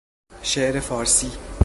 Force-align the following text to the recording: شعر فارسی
شعر 0.43 0.79
فارسی 0.79 1.31